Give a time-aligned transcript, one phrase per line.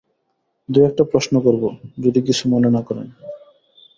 [0.69, 1.63] দু-একটা প্রশ্ন করব,
[1.99, 3.07] যদি কিছু মনে না করেন।